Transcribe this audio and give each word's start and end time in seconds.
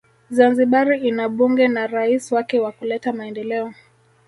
Zanzibari 0.35 1.07
ina 1.07 1.29
bunge 1.29 1.67
na 1.67 1.87
rais 1.87 2.31
wake 2.31 2.59
wakuleta 2.59 3.13
Maendeleo 3.13 3.73